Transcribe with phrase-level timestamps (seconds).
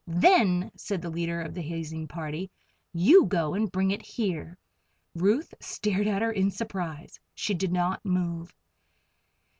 [0.07, 2.49] "Then," said the leader of the hazing party,
[2.91, 4.57] "you go and bring it here."
[5.13, 7.19] Ruth stared at her in surprise.
[7.35, 8.51] She did not move.